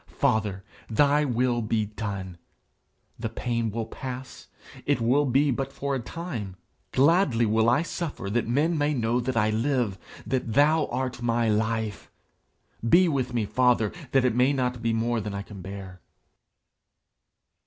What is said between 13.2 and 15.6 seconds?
me, father, that it may not be more than I